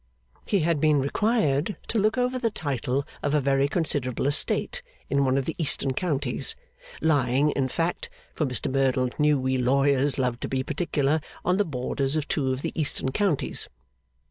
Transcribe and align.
He 0.47 0.61
had 0.61 0.81
been 0.81 0.99
required 0.99 1.77
to 1.89 1.99
look 1.99 2.17
over 2.17 2.39
the 2.39 2.49
title 2.49 3.05
of 3.21 3.35
a 3.35 3.39
very 3.39 3.67
considerable 3.67 4.25
estate 4.25 4.81
in 5.11 5.23
one 5.25 5.37
of 5.37 5.45
the 5.45 5.53
eastern 5.59 5.93
counties 5.93 6.55
lying, 7.03 7.51
in 7.51 7.67
fact, 7.67 8.09
for 8.33 8.47
Mr 8.47 8.71
Merdle 8.71 9.11
knew 9.19 9.37
we 9.39 9.57
lawyers 9.59 10.17
loved 10.17 10.41
to 10.41 10.47
be 10.47 10.63
particular, 10.63 11.21
on 11.45 11.57
the 11.57 11.65
borders 11.65 12.15
of 12.15 12.27
two 12.27 12.51
of 12.51 12.63
the 12.63 12.71
eastern 12.73 13.11
counties. 13.11 13.69